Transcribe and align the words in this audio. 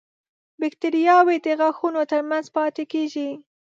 باکتریاوې 0.59 1.37
د 1.45 1.47
غاښونو 1.59 2.01
تر 2.11 2.21
منځ 2.29 2.45
پاتې 2.55 2.83
کېږي. 2.91 3.29